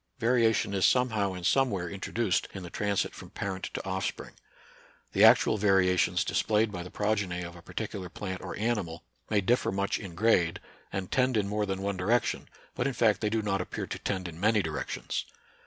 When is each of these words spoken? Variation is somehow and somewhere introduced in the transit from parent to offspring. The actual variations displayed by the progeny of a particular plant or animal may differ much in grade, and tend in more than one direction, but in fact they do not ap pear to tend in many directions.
Variation 0.17 0.73
is 0.73 0.83
somehow 0.83 1.33
and 1.33 1.45
somewhere 1.45 1.87
introduced 1.87 2.47
in 2.55 2.63
the 2.63 2.71
transit 2.71 3.13
from 3.13 3.29
parent 3.29 3.65
to 3.75 3.85
offspring. 3.85 4.33
The 5.11 5.23
actual 5.23 5.59
variations 5.59 6.25
displayed 6.25 6.71
by 6.71 6.81
the 6.81 6.89
progeny 6.89 7.43
of 7.43 7.55
a 7.55 7.61
particular 7.61 8.09
plant 8.09 8.41
or 8.41 8.55
animal 8.57 9.03
may 9.29 9.41
differ 9.41 9.71
much 9.71 9.99
in 9.99 10.15
grade, 10.15 10.59
and 10.91 11.11
tend 11.11 11.37
in 11.37 11.47
more 11.47 11.67
than 11.67 11.83
one 11.83 11.97
direction, 11.97 12.49
but 12.73 12.87
in 12.87 12.93
fact 12.93 13.21
they 13.21 13.29
do 13.29 13.43
not 13.43 13.61
ap 13.61 13.69
pear 13.69 13.85
to 13.85 13.99
tend 13.99 14.27
in 14.27 14.39
many 14.39 14.63
directions. 14.63 15.23